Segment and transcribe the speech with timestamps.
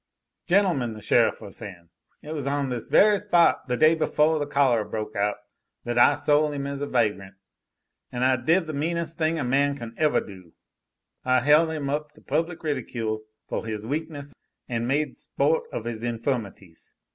[0.47, 1.89] "Gentlemen," the sheriff was saying,
[2.23, 5.35] "it was on this very spot the day befoah the cholera broke out
[5.83, 7.35] that I sole 'im as a vagrant.
[8.11, 10.53] An' I did the meanes' thing a man can evah do.
[11.23, 14.33] I hel' 'im up to public ridicule foh his weakness
[14.67, 16.95] an' made spoht of 'is infirmities.